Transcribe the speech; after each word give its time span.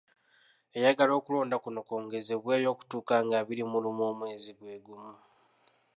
Eyagala 0.77 1.13
okulonda 1.19 1.55
kuno 1.63 1.79
kwongezebweyo 1.87 2.67
okutuuka 2.73 3.15
nga 3.25 3.35
abiri 3.41 3.63
mu 3.71 3.77
lumu 3.83 4.03
omwezi 4.11 4.51
gwe 4.59 4.75
gumu. 4.85 5.13